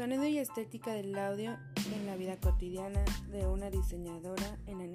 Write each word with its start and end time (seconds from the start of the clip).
Sonido 0.00 0.24
y 0.24 0.38
estética 0.38 0.94
del 0.94 1.14
audio 1.18 1.58
en 1.94 2.06
la 2.06 2.16
vida 2.16 2.34
cotidiana 2.40 3.04
de 3.30 3.46
una 3.46 3.68
diseñadora 3.68 4.56
en 4.66 4.80
el 4.80 4.89